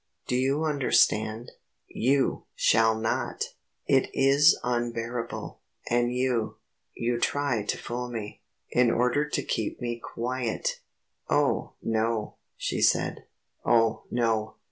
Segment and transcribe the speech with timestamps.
[0.25, 1.51] Do you understand,
[1.87, 3.53] you shall not.
[3.85, 5.59] It is unbearable...
[5.91, 6.57] and you...
[6.95, 8.41] you try to fool me...
[8.71, 10.79] in order to keep me quiet..."
[11.29, 13.25] "Oh, no," she said.
[13.63, 14.55] "Oh, no."